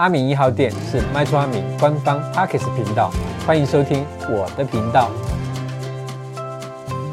[0.00, 3.12] 阿明一号店是麦厨阿明官方 Podcast 频道，
[3.46, 5.10] 欢迎收听我的频道。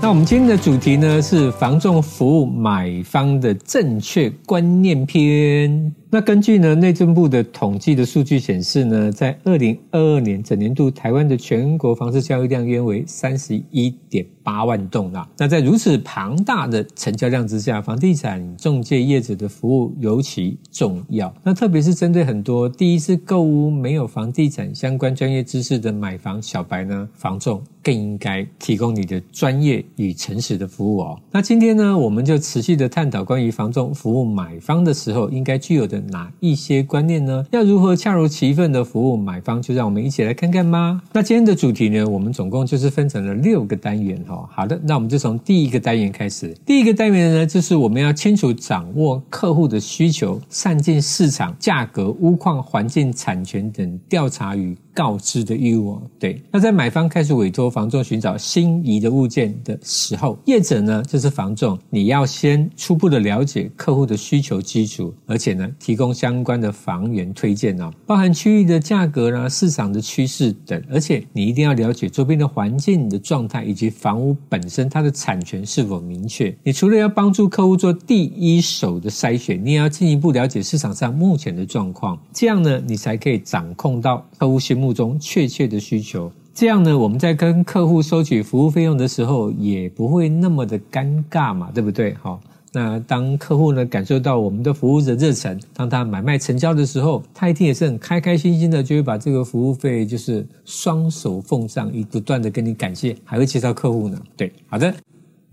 [0.02, 5.94] 那我们今天的主题呢，是防仲服务买方的正确观念篇。
[6.10, 15.28] 那根据呢内政部的统计的数据显示呢，在二零二二年整年度，台湾的全国房市交易量约为三十一点八万栋啦。
[15.38, 21.34] 那在如此庞大的成交量之下，房地产中介业者的服务尤其重要。
[21.44, 31.20] 那特别是针对很多第一次购屋没有房地产相关专业知识的买房小白呢，房仲更应该提供你的专业与诚实的服务哦。
[31.32, 35.97] 那今天呢，我们就持续的探讨关于房仲服务买方的时候应该具有的。
[36.00, 37.46] 哪一些观念呢？
[37.52, 39.62] 要如何恰如其分的服务买方？
[39.62, 41.02] 就让我们一起来看看吧。
[41.14, 44.48] 那今天的主题呢，我们总共就是分成了六个单元哈。
[44.52, 46.54] 好的，那我们就从第一个单元开始。
[46.66, 54.78] 第一个单元呢，就是我们要清楚掌握客户的需求，善尽市场、价格、屋况、环境、产权等调查与。
[54.98, 56.42] 告知的义务，对。
[56.52, 76.54] 那在买方开始委托房仲寻找心仪的物件的时候，业者呢，就是房仲，你要先初步的了解客户的需求基础，而且呢，提供相关的房源推荐哦，包含区域的价格啦、市场的趋势等，而且你一定要了解周边的环境你的状态以及房屋本身它的产权是否明确。
[76.62, 92.14] 你除了要帮助客户做第一手的筛选，你也要进一步了解市场上目前的状况，这样呢，你才可以掌控到客户心目中确切的需求，这样呢，我们在跟客户收取服务费用的时候，也不会那么的尴尬嘛，对不对？
[92.16, 92.42] 好，
[92.78, 104.22] 那当客户呢感受到我们的服务的热忱，当他买卖成交的时候，他一定也是很开开心心的，就会把这个服务费就是双手奉上，以不断的跟你感谢，还会介绍客户呢。
[104.36, 104.94] 对，好的，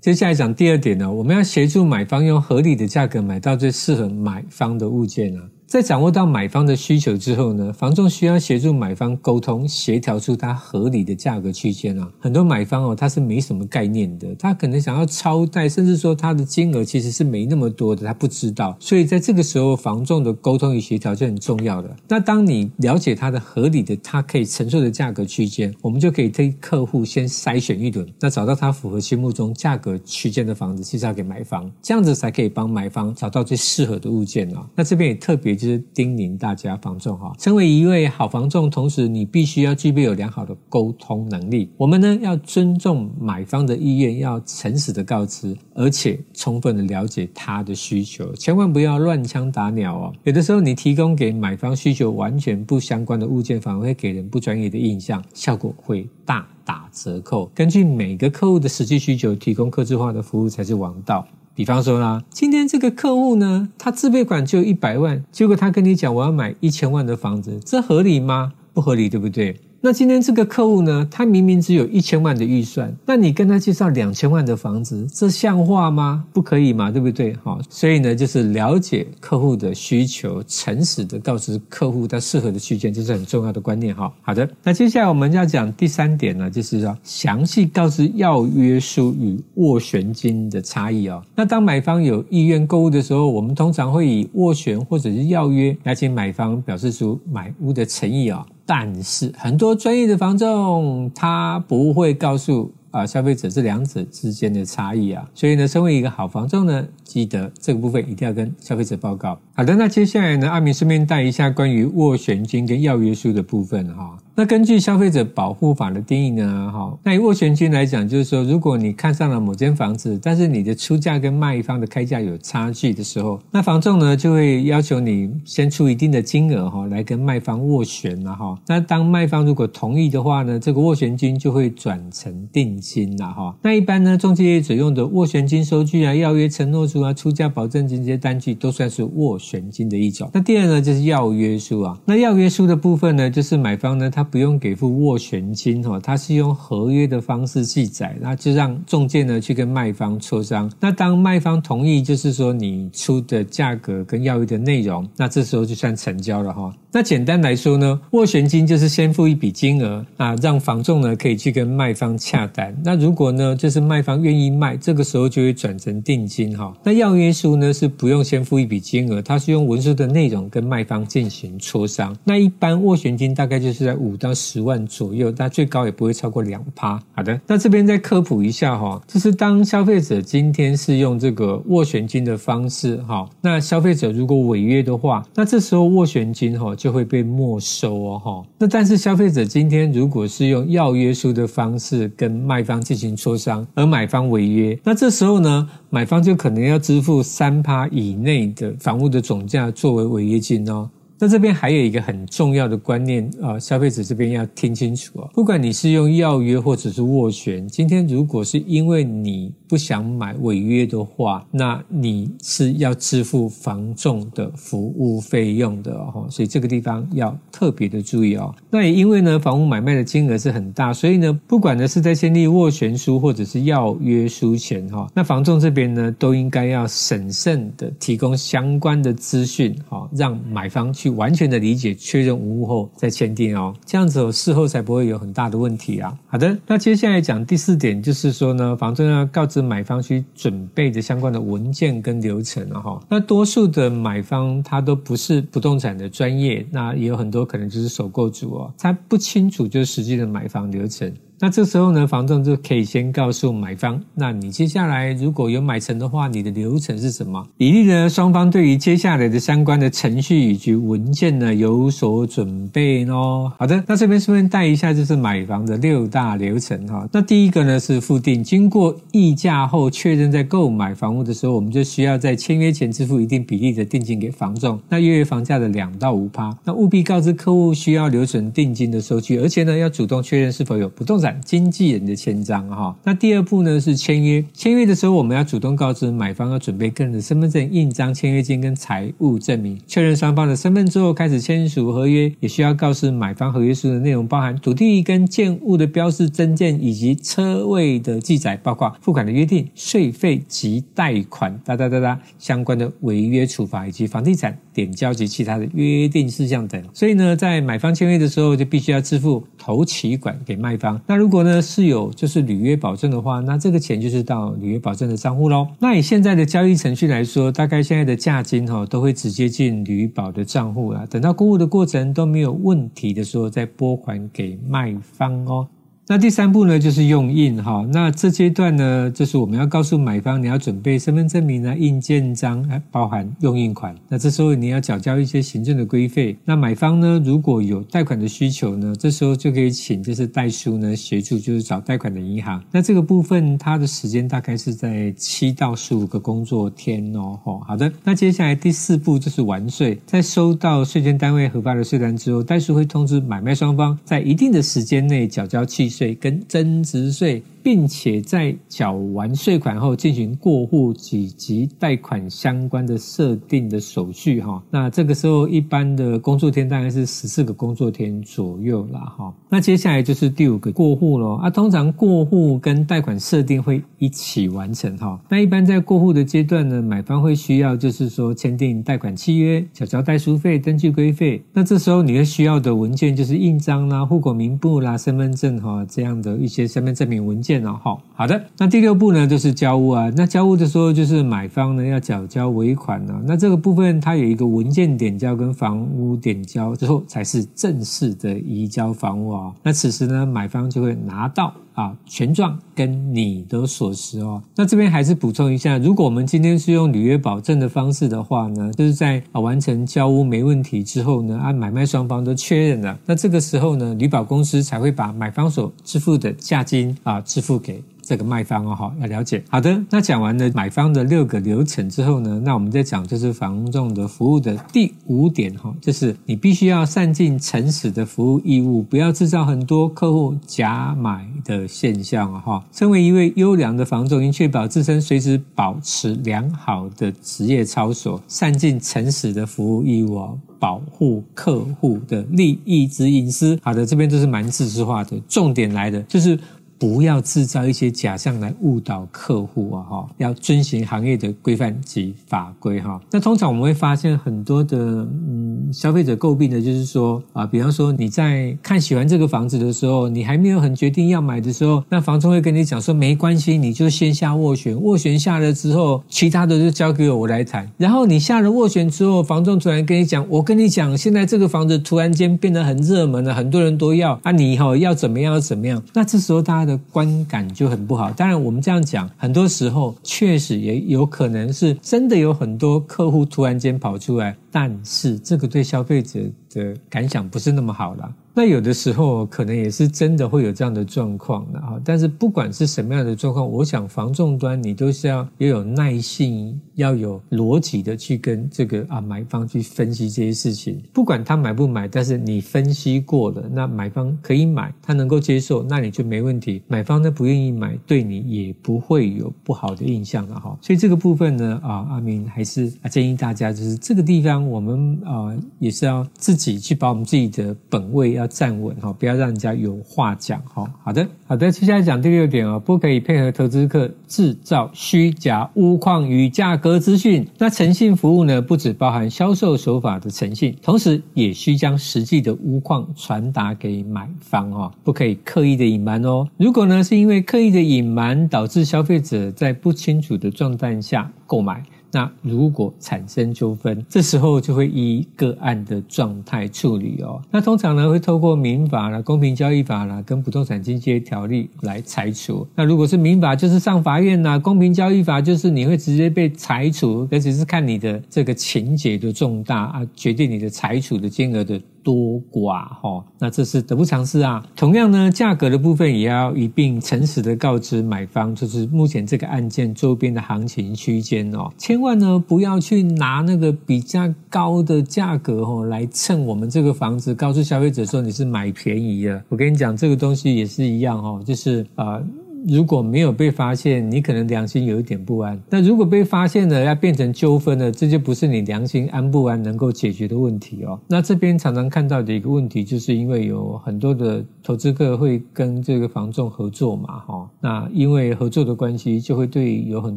[0.03, 5.41] 接下来讲第二点呢，我们要协助买方用合理的价格买到最适合买方的物件呢。
[5.67, 12.09] 在掌握到买方的需求之后呢，房仲需要协助买方沟通协调出他合理的价格区间啊。
[12.21, 18.77] 很多买方哦，他是没什么概念的，他可能想要超贷，甚至说他的金额其实是没那么多的，他不知道。
[18.79, 21.97] 所以在这个时候，房仲的沟通与协调就很重要的。
[22.07, 34.65] 那当你了解他的合理的，他可以承受的价格区间，我们就可以替客户先筛选一轮，那找到他符合心目中价格区间的房子介绍给买方，这样子才可以帮买方找到最适合的物件啊。
[34.77, 35.55] 那这边也特别。
[35.93, 41.71] 叮咛大家房仲哈，成为一位好房仲，同时你必须要具备有良好的沟通能力。
[41.77, 50.13] 我们呢要尊重买方的意愿，要诚实的告知，而且充分的了解他的需求，千万不要乱枪打鸟哦。
[50.25, 57.51] 有的时候你提供给买方需求完全不相关的物件，反而会给人不专业的印象，效果会大打折扣。
[57.55, 61.27] 根据每个客户的实际需求，提供客制化的服务才是王道。
[61.57, 68.53] 比方说啦，今天这个客户呢，他自备款就一百万，结果他跟你讲我要买一千万的房子，这合理吗？
[68.73, 69.57] 不合理，对不对？
[69.87, 76.25] 那今天这个客户呢，他明明只有一千万的预算，那你跟他介绍两千万的房子，这像话吗？
[76.33, 77.37] 不可以嘛，对不对？
[77.43, 84.11] 好，所以呢，就是了解客户的需求，诚实的告知客户他适合的区间，这是很重要的观念哈。
[84.23, 91.23] 好的，那接下来我们要讲第三点呢，就是说详细告知要约书与斡旋金的差异哦。
[91.37, 98.47] 那当买方有意愿购物的时候，我们通常会以斡旋或者是要约来请买方表示出买屋的诚意啊。
[98.67, 109.39] 但是很多专业的房仲，他不会告诉啊消费者这两者之间的差异啊，所以呢，身为一个好房仲呢，记得这个部分一定要跟消费者报告。
[109.55, 114.19] 好的，那接下来呢，阿明顺便带一下关于斡旋金跟要约书的部分哈。
[114.37, 128.59] 那根据消费者保护法的定义呢，哈，那以斡旋金来讲，就是说，如果你看上了某间房子，但是你的出价跟卖方的开价有差距的时候，那房仲呢就会要求你先出一定的金额哈，来跟卖方斡旋了哈。
[128.67, 133.55] 那当卖方如果同意的话呢，这个斡旋金就会转成定金了哈。
[133.63, 140.29] 那一般呢，中介业者用的斡旋金收据啊、要约承诺书啊、出价保证金这些单据，都算是斡旋金的一种。
[140.35, 141.97] 那第二呢，就是要约书啊。
[142.05, 144.24] 那要约书的部分呢，就是买方呢他。
[144.25, 150.69] 不用给付斡旋金哈，它是用合约的方式记载，那就让中介呢去跟卖方磋商。
[150.81, 156.75] 那当卖方同意，就是说你出的价格跟要约的内容，那这时候就算成交了哈。
[156.95, 162.75] 那简单来说呢，斡旋金就是先付一笔金额啊，让房仲呢可以去跟卖方洽谈。
[162.83, 166.75] 那如果呢就是卖方愿意卖，这个时候就会转成定金哈。
[166.83, 172.17] 那要约书呢是不用先付一笔金额，它是用文书的内容跟卖方进行磋商。
[172.25, 174.15] 那一般斡旋金大概就是在五。
[174.17, 176.99] 到十万左右，但最高也不会超过两趴。
[177.15, 188.45] 好的，那这边再科普一下哈，就是当消费者今天是用这个斡旋金的方式哈，那消费者如果违约的话，那这时候斡旋金哈就会被没收哦哈。
[188.59, 200.91] 那但是消费者今天如果是用要约书的方式跟卖方进行磋商，而买方违约，那这时候呢，买方就可能要支付三趴以内的房屋的总价作为违约金哦。
[201.19, 205.31] 那这边还有一个很重要的观念啊，消费者这边要听清楚啊。
[205.33, 216.27] 不管你是用要约或者是斡旋，今天如果是因为你不想买违约的话，那你是要支付房仲的服务费用的哦。
[216.29, 218.53] 所以这个地方要特别的注意哦。
[218.69, 231.04] 那也因为呢，房屋买卖的金额是很大，所以呢，不管呢是在签订斡旋书或者是要约书前哈，那房仲这边呢都应该要审慎的提供相关的资讯哈，让买方去。
[231.05, 236.17] 去完全的理解、确认无误后再签订哦，这样子哦，事后才不会有很大的问题啊。
[236.27, 243.01] 好的，那接下来讲第四点，就是说呢，房东要告知买方需准备的相关的文件跟流程啊哈。
[243.07, 251.13] 那多数的买方他都不是不动产的专业，那也有很多可能就是首购族哦，他不清楚就是实际的买房流程。
[251.41, 257.47] 那这时候呢，房仲就可以先告诉买方，那你接下来如果有买成的话，你的流程是什么？
[257.57, 263.53] 比利呢，双方对于接下来的相关的程序以及文件呢有所准备哦。
[263.59, 267.07] 好的，那这边顺便带一下，就是买房的六大流程哈。
[267.13, 276.57] 那第一个呢是付定，经过议价后确认，在购买房屋的时候，我们就需要在签约前支付一定比例的定金给房仲，那约约房价的两到五趴。
[276.65, 281.24] 那务必告知客户需要留存定金的收据，而且呢要主动确认是否有不动产。
[281.45, 284.45] 经纪人的签章哈，那第二步呢是签约。
[284.53, 292.33] 签约的时候，我们要主动告知买方要准备个人的身份证、印章、签约金跟财务证明，确认双方的身份之后，开始签署合约。
[292.41, 306.83] 也需要告知买方合约书的内容包含土地跟建物的标示征件以及车位的记载，包括付款的约定、税费及贷款哒哒哒哒相关的违约处罚以及房地产点交及其他的约定事项等。
[306.93, 311.01] 所以呢，在买方签约的时候，就必须要支付头期款给卖方。
[311.15, 315.69] 那如果呢是有就是履约保证的话，那这个钱就是到履约保证的账户喽。
[315.79, 325.69] 那以现在的交易程序来说，大概现在的价金哈都会直接进履保的账户啊，等到过户的过程都没有问题的时候，再拨款给卖方哦。
[326.07, 327.83] 那第三步呢，就是用印哈。
[327.91, 333.97] 那这阶段呢，就是我们要告诉买方，你要准备身份证明啊、印鉴章，包含用印款。
[334.07, 336.37] 那这时候你要缴交一些行政的规费。
[336.45, 342.63] 那买方呢，如果有贷款的需求呢，这时候就可以请就是代书呢协助，就是找贷款的银行。
[342.71, 347.39] 那这个部分它的时间大概是在七到十五个工作天哦。
[347.67, 347.91] 好的。
[348.05, 357.43] 那接下来第四步就是完税，在收到税捐单位核发的税单之后，代书会通知买卖双方在一定的时间内缴交契税跟增值税。
[357.65, 369.35] 并且在缴完税款后进行过户以及贷款相关的设定的手续哈，那这个时候一般的工作天大概是十四个工作天左右啦哈。
[369.49, 375.19] 那接下来就是第五个过户咯啊，通常过户跟贷款设定会一起完成哈。
[375.31, 381.43] 那一般在过户的阶段呢，买方会需要就是说签订贷款契约、缴交代书费、登记规费。
[381.55, 387.54] 那这时候你会需要的文件就是印章啦、户口名簿啦、身份证哈这样的一些身份证明文件。
[387.63, 390.11] 好好的，那第六步呢，就是交屋啊。
[390.17, 393.21] 那交屋的时候，就是买方呢要缴交尾款呢。
[393.27, 399.53] 那这个部分它有一个文件点交跟房屋点交之后，才是正式的移交房屋啊。
[399.63, 404.43] 那此时呢，买方就会拿到啊权状跟你的锁匙哦。
[404.57, 419.43] 那这边还是补充一下，如果我们今天是用履约保证的方式的话呢，就是在啊完成交屋没问题之后呢，按买卖双方都确认了，那这个时候呢，旅保公司才会把买方所支付的价金啊支付给这个卖方哦，好，要了解。
[419.49, 432.63] 好的，那讲完了买方的六个流程之后呢，那我们再讲就是房仲的服务的第五点哈，就是你必须要善尽诚实的服务义务，不要制造很多客户假买的现象哈。
[432.73, 443.59] 身为一位优良的房仲，应确保自身随时保持良好的职业操守，善尽诚实的服务义务哦，保护客户的利益之隐私。
[443.63, 446.39] 好的，这边都是蛮自私化的，重点来的就是。
[446.79, 453.01] 不要制造一些假象来误导客户啊哈，要遵循行业的规范及法规哈。
[453.11, 467.71] 那通常我们会发现很多的嗯消费者诟病的就是说啊，比方说你在看喜欢这个房子的时候，你还没有很决定要买的时候，那房东会跟你讲说没关系，你就先下斡旋，斡旋下了之后，其他的就交给我，我来谈。
[467.79, 475.83] 然后你下了斡旋之后，房东突然跟你讲，我跟你讲，现在这个房子突然间变得很热门了，很多人都要啊，你以后要怎么样要怎么样？
[475.95, 476.79] 那这时候大家的。
[476.95, 478.11] 观感就很不好。
[478.13, 488.13] 当然，我们这样讲，很多时候确实也有可能是真的有很多客户突然间跑出来，但是这个对消费者的感想不是那么好啦。
[488.37, 500.83] 那有的时候可能也是真的会有这样的状况的哈，但是不管是什么样的状况，我想防重端你都是要要有耐性，要有逻辑的去跟这个啊买方去分析这些事情。
[500.93, 506.61] 不管他买不买，但是你分析过了，那买方可以买，他能够接受，那你就没问题。
[506.69, 510.59] 买方呢不愿意买，对你也不会有不好的印象了哈。
[510.61, 518.29] 所以这个部分呢啊，阿明还是啊建议大家，就是这个地方我们啊也是要自己去把我们自己的本位要。
[518.35, 520.69] 站稳哈，不要让人家有话讲哈。
[520.83, 527.29] 好的，好的，接下来讲第六点哦，不可以配合投资客制造虚假屋况与价格资讯。
[527.37, 536.27] 那诚信服务呢，不只包含销售手法的诚信，同时也需将实际的屋况传达给买方哦，不可以刻意的隐瞒哦。
[536.39, 541.63] 如果呢是因为刻意的隐瞒，导致消费者在不清楚的状态下购买。
[541.95, 547.23] 那如果产生纠纷，这时候就会依个案的状态处理哦。
[547.31, 552.45] 那通常呢，会透过民法啦、公平交易法啦、跟不动产经济条例来裁除。
[552.57, 561.61] 那如果是民法，就是上法院呐；公平交易法就是你会直接被裁除，而且是看你的这个情节的重大啊，决定你的裁处的金额的。
[561.85, 564.45] 多寡哈，那这是得不偿失啊。
[564.57, 579.23] 同样呢，价格的部分也要一并诚实的告知买方，就是目前这个案件周边的行情区间哦，千万呢不要去拿那个比较高的价格哦来蹭我们这个房子，告诉消费者说你是买便宜了。
[579.29, 582.03] 我跟你讲，这个东西也是一样哦，就是啊。
[582.47, 585.41] 如果没有被发现，你可能良心有一点不安。
[585.49, 590.79] 那如果被发现了，要变成纠纷了，这就不是你良心安不安能够解决的问题哦。
[590.87, 597.31] 那这边常常看到的一个问题，就是因为有很多的投资客会跟这个房仲合作嘛，哈。
[597.41, 599.97] 那因为合作的关系，就会对有很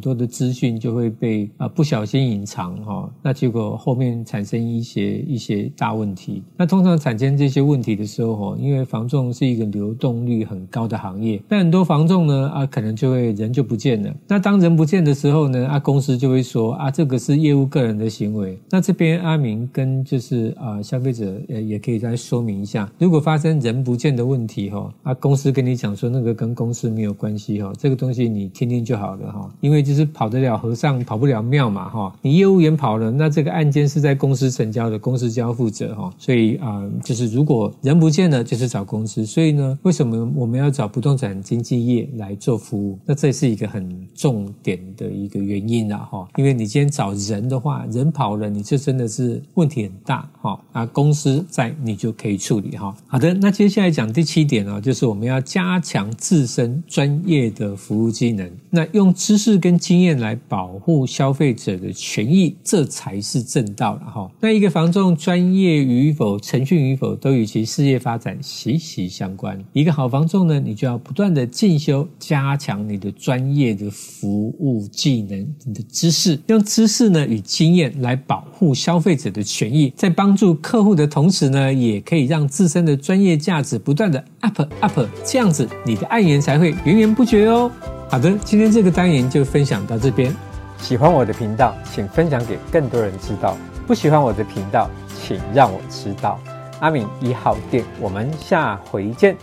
[0.00, 3.10] 多的资讯就会被啊不小心隐藏哈。
[3.22, 6.42] 那结果后面产生一些一些大问题。
[6.56, 12.37] 那通常产生这些问题的时候，哈，因为房仲是一个流动率很高的行业，但很多房仲呢。
[12.46, 14.14] 啊，可能就会人就不见了。
[14.26, 18.58] 那当人不见的时候呢，啊，公司就会说啊，这个是业务个人的行为。
[18.70, 36.12] 那这边阿明跟就是啊消费者也也可以再说明一下，如果发生人不见的问题哈，啊公司跟你讲说那个跟公司没有关系哈，这个东西你听听就好了哈，因为就是跑得了和尚跑不了庙嘛哈，你业务员跑了，那这个案件是在公司成交的，公司就要负责哈。
[36.18, 39.24] 所以啊，就是如果人不见了，就是找公司。
[39.24, 42.27] 所以呢，为什么我们要找不动产经纪业来？
[42.28, 52.94] 来做服务，那这是一个很重点的一个原因啦，哈，因为你今天找人的话，人跑了，你就真的是问题很大，哈，啊，公司在你就可以处理，哈。
[53.06, 64.30] 好的，那接下来讲第七点呢，就是我们要加强自身专业的服务技能，那用知识跟经验来保护消费者的权益，这才是正道了，哈。
[64.40, 69.58] 那一个房仲专业与否、诚信与否，都与其事业发展息息相关。
[69.72, 72.06] 一个好房仲呢，你就要不断的进修。
[72.18, 87.70] 加强你的专业的服务技能，你的知识，用知识呢与经验来保护消费者的权益，在帮助客户的同时呢，也可以让自身的专业价值不断的 up up，这样子你的案源才会源源不绝哦。
[88.08, 90.34] 好的，今天这个单元就分享到这边。
[90.80, 93.56] 喜欢我的频道，请分享给更多人知道；
[93.86, 94.88] 不喜欢我的频道，
[95.20, 96.38] 请让我知道。
[96.80, 99.36] 阿明一号店，我们下回见。